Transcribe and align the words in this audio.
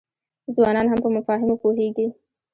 ځوانان 0.55 0.87
هم 0.89 0.99
په 1.03 1.09
مفاهیمو 1.17 1.59
پوهیږي. 1.63 2.07